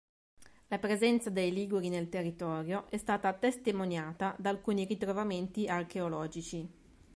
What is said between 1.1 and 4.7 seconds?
dei Liguri nel territorio è stata testimoniata da